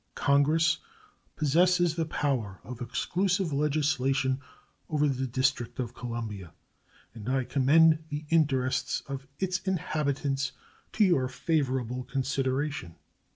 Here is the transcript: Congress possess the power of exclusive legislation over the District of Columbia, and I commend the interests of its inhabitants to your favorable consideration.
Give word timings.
Congress 0.15 0.79
possess 1.35 1.77
the 1.77 2.07
power 2.07 2.59
of 2.63 2.81
exclusive 2.81 3.53
legislation 3.53 4.41
over 4.89 5.07
the 5.07 5.27
District 5.27 5.77
of 5.79 5.93
Columbia, 5.93 6.53
and 7.13 7.29
I 7.29 7.43
commend 7.43 8.03
the 8.09 8.25
interests 8.29 9.03
of 9.05 9.27
its 9.37 9.59
inhabitants 9.59 10.53
to 10.93 11.05
your 11.05 11.27
favorable 11.27 12.03
consideration. 12.03 12.95